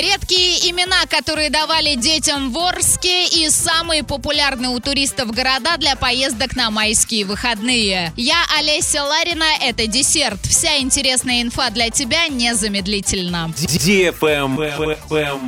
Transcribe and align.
Редкие 0.00 0.70
имена, 0.70 1.04
которые 1.10 1.50
давали 1.50 1.94
детям 1.94 2.52
в 2.52 2.58
Орске 2.58 3.26
и 3.26 3.50
самые 3.50 4.02
популярные 4.02 4.70
у 4.70 4.80
туристов 4.80 5.30
города 5.30 5.76
для 5.76 5.94
поездок 5.94 6.56
на 6.56 6.70
майские 6.70 7.26
выходные. 7.26 8.10
Я 8.16 8.42
Олеся 8.58 9.04
Ларина, 9.04 9.44
это 9.60 9.86
десерт. 9.86 10.40
Вся 10.46 10.78
интересная 10.78 11.42
инфа 11.42 11.68
для 11.68 11.90
тебя 11.90 12.28
незамедлительно. 12.28 13.52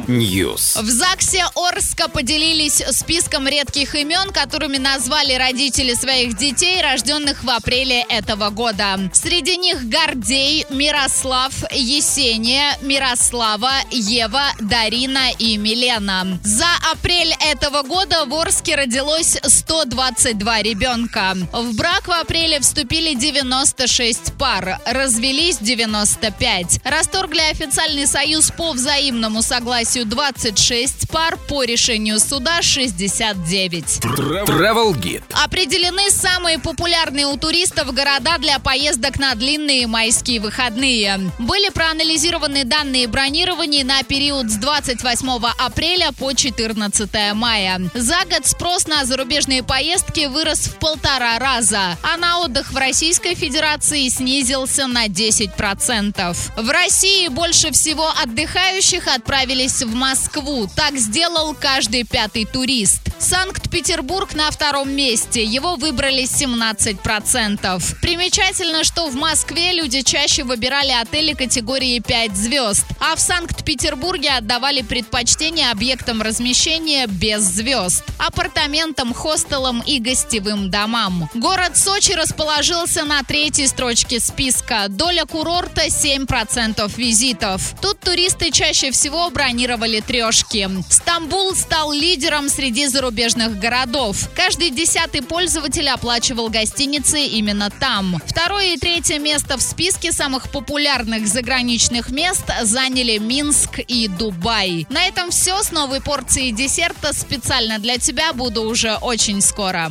News. 0.06 0.82
В 0.82 0.86
ЗАГСе 0.86 1.46
Орска 1.54 2.08
поделились 2.08 2.82
списком 2.90 3.48
редких 3.48 3.94
имен, 3.94 4.32
которыми 4.32 4.76
назвали 4.76 5.32
родители 5.32 5.94
своих 5.94 6.36
детей, 6.36 6.82
рожденных 6.82 7.42
в 7.42 7.48
апреле 7.48 8.02
этого 8.02 8.50
года. 8.50 9.00
Среди 9.14 9.56
них 9.56 9.88
Гордей, 9.88 10.66
Мирослав, 10.68 11.54
Есения, 11.72 12.76
Мирослава, 12.82 13.72
Ева, 13.90 14.41
Дарина 14.60 15.30
и 15.38 15.56
Милена. 15.56 16.38
За 16.42 16.66
апрель 16.90 17.34
этого 17.40 17.82
года 17.82 18.24
в 18.26 18.34
Орске 18.34 18.74
родилось 18.74 19.38
122 19.42 20.62
ребенка. 20.62 21.36
В 21.52 21.76
брак 21.76 22.08
в 22.08 22.10
апреле 22.10 22.60
вступили 22.60 23.14
96 23.14 24.34
пар, 24.38 24.80
развелись 24.86 25.58
95. 25.58 26.80
Расторгли 26.84 27.40
официальный 27.50 28.06
союз 28.06 28.50
по 28.50 28.72
взаимному 28.72 29.42
согласию 29.42 30.06
26 30.06 31.08
пар, 31.08 31.38
по 31.48 31.62
решению 31.64 32.18
суда 32.18 32.62
69. 32.62 34.00
Travel 34.02 34.94
Guide. 34.94 35.22
Определены 35.44 36.10
самые 36.10 36.58
популярные 36.58 37.26
у 37.26 37.36
туристов 37.36 37.92
города 37.94 38.38
для 38.38 38.58
поездок 38.58 39.18
на 39.18 39.34
длинные 39.34 39.86
майские 39.86 40.40
выходные. 40.40 41.30
Были 41.38 41.70
проанализированы 41.70 42.64
данные 42.64 43.06
бронирования 43.06 43.84
на 43.84 44.02
период 44.02 44.31
с 44.40 44.56
28 44.56 45.28
апреля 45.58 46.12
по 46.12 46.32
14 46.32 47.34
мая. 47.34 47.80
За 47.94 48.24
год 48.30 48.46
спрос 48.46 48.86
на 48.86 49.04
зарубежные 49.04 49.62
поездки 49.62 50.26
вырос 50.26 50.60
в 50.60 50.78
полтора 50.78 51.38
раза, 51.38 51.98
а 52.02 52.16
на 52.16 52.40
отдых 52.40 52.72
в 52.72 52.76
Российской 52.76 53.34
Федерации 53.34 54.08
снизился 54.08 54.86
на 54.86 55.06
10%. 55.06 56.36
В 56.56 56.70
России 56.70 57.28
больше 57.28 57.70
всего 57.72 58.08
отдыхающих 58.22 59.06
отправились 59.06 59.82
в 59.82 59.94
Москву. 59.94 60.66
Так 60.74 60.96
сделал 60.96 61.54
каждый 61.54 62.04
пятый 62.04 62.46
турист. 62.46 63.00
Санкт-Петербург 63.18 64.34
на 64.34 64.50
втором 64.50 64.90
месте. 64.90 65.44
Его 65.44 65.76
выбрали 65.76 66.24
17%. 66.24 68.00
Примечательно, 68.00 68.82
что 68.82 69.08
в 69.08 69.14
Москве 69.14 69.72
люди 69.72 70.02
чаще 70.02 70.42
выбирали 70.42 70.90
отели 70.90 71.34
категории 71.34 72.00
5 72.00 72.36
звезд, 72.36 72.84
а 72.98 73.14
в 73.14 73.20
Санкт-Петербурге 73.20 74.11
отдавали 74.20 74.82
предпочтение 74.82 75.70
объектам 75.70 76.22
размещения 76.22 77.06
без 77.06 77.42
звезд, 77.42 78.04
апартаментам, 78.18 79.14
хостелам 79.14 79.82
и 79.86 79.98
гостевым 79.98 80.70
домам. 80.70 81.28
Город 81.34 81.76
Сочи 81.76 82.12
расположился 82.12 83.04
на 83.04 83.22
третьей 83.22 83.66
строчке 83.66 84.20
списка. 84.20 84.86
Доля 84.88 85.24
курорта 85.24 85.86
7% 85.86 86.92
визитов. 86.96 87.74
Тут 87.80 88.00
туристы 88.00 88.50
чаще 88.50 88.90
всего 88.90 89.30
бронировали 89.30 90.00
трешки. 90.00 90.68
Стамбул 90.90 91.54
стал 91.54 91.92
лидером 91.92 92.48
среди 92.48 92.86
зарубежных 92.86 93.58
городов. 93.58 94.28
Каждый 94.34 94.70
десятый 94.70 95.22
пользователь 95.22 95.88
оплачивал 95.88 96.48
гостиницы 96.48 97.20
именно 97.20 97.70
там. 97.70 98.20
Второе 98.26 98.74
и 98.74 98.76
третье 98.78 99.18
место 99.18 99.56
в 99.56 99.62
списке 99.62 100.12
самых 100.12 100.50
популярных 100.50 101.26
заграничных 101.26 102.10
мест 102.10 102.44
заняли 102.62 103.18
Минск 103.18 103.80
и 104.02 104.08
Дубай. 104.08 104.86
На 104.90 105.04
этом 105.04 105.30
все. 105.30 105.62
С 105.62 105.70
новой 105.70 106.00
порцией 106.00 106.52
десерта 106.52 107.12
специально 107.12 107.78
для 107.78 107.98
тебя 107.98 108.32
буду 108.32 108.62
уже 108.62 108.96
очень 108.96 109.40
скоро. 109.40 109.90